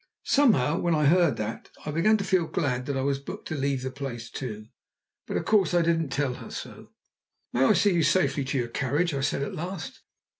[0.25, 3.83] Somehow, when I heard that, I began to feel glad I was booked to leave
[3.83, 4.65] the place too.
[5.27, 6.89] But of course I didn't tell her so.
[7.53, 10.01] "May I see you safely to your carriage?" I said at last.